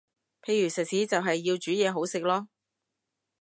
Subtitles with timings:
[0.41, 2.47] 譬如食肆就係要煮嘢好食囉